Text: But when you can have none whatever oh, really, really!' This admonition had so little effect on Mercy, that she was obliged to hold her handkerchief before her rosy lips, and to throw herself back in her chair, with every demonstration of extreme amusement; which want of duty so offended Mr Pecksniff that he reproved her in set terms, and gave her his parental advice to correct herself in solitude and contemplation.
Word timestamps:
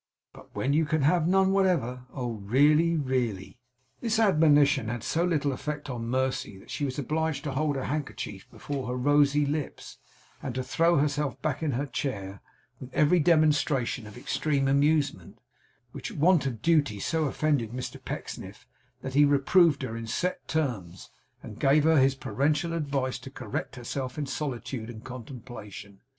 But 0.33 0.55
when 0.55 0.73
you 0.73 0.83
can 0.85 1.03
have 1.03 1.27
none 1.27 1.51
whatever 1.51 2.05
oh, 2.11 2.31
really, 2.37 2.95
really!' 2.97 3.59
This 3.99 4.17
admonition 4.17 4.87
had 4.87 5.03
so 5.03 5.23
little 5.23 5.51
effect 5.51 5.91
on 5.91 6.07
Mercy, 6.07 6.57
that 6.57 6.71
she 6.71 6.85
was 6.85 6.97
obliged 6.97 7.43
to 7.43 7.51
hold 7.51 7.75
her 7.75 7.83
handkerchief 7.83 8.49
before 8.49 8.87
her 8.87 8.95
rosy 8.95 9.45
lips, 9.45 9.99
and 10.41 10.55
to 10.55 10.63
throw 10.63 10.97
herself 10.97 11.39
back 11.43 11.61
in 11.61 11.73
her 11.73 11.85
chair, 11.85 12.41
with 12.79 12.91
every 12.95 13.19
demonstration 13.19 14.07
of 14.07 14.17
extreme 14.17 14.67
amusement; 14.67 15.37
which 15.91 16.11
want 16.11 16.47
of 16.47 16.63
duty 16.63 16.99
so 16.99 17.25
offended 17.25 17.69
Mr 17.71 18.03
Pecksniff 18.03 18.65
that 19.03 19.13
he 19.13 19.23
reproved 19.23 19.83
her 19.83 19.95
in 19.95 20.07
set 20.07 20.47
terms, 20.47 21.11
and 21.43 21.59
gave 21.59 21.83
her 21.83 21.97
his 21.99 22.15
parental 22.15 22.73
advice 22.73 23.19
to 23.19 23.29
correct 23.29 23.75
herself 23.75 24.17
in 24.17 24.25
solitude 24.25 24.89
and 24.89 25.03
contemplation. 25.03 25.99